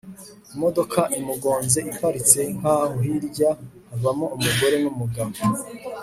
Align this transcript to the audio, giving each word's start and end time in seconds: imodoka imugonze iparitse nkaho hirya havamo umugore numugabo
imodoka 0.55 0.99
imugonze 1.19 1.79
iparitse 1.91 2.39
nkaho 2.57 2.95
hirya 3.05 3.49
havamo 3.89 4.25
umugore 4.37 4.75
numugabo 4.83 5.35